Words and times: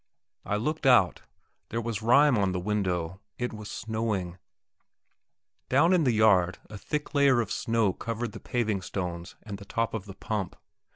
I 0.45 0.55
looked 0.55 0.87
out; 0.87 1.21
there 1.69 1.79
was 1.79 2.01
rime 2.01 2.35
on 2.35 2.53
the 2.53 2.59
window; 2.59 3.19
it 3.37 3.53
was 3.53 3.69
snowing. 3.69 4.39
Down 5.69 5.93
in 5.93 6.05
the 6.05 6.11
yard 6.11 6.57
a 6.71 6.77
thick 6.79 7.13
layer 7.13 7.39
of 7.39 7.51
snow 7.51 7.93
covered 7.93 8.31
the 8.31 8.39
paving 8.39 8.81
stones 8.81 9.35
and 9.43 9.59
the 9.59 9.63
top 9.65 9.93
of 9.93 10.05
the 10.05 10.15
pump. 10.15 10.55